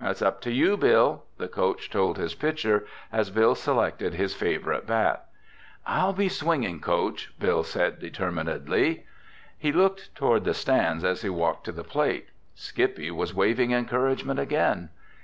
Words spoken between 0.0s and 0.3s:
"It's all